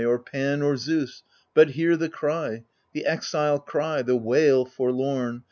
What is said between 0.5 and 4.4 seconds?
or Zeus, but hear the cry. The exile cry, the